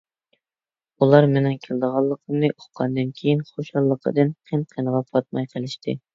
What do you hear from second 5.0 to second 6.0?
پاتماي قېلىشتى.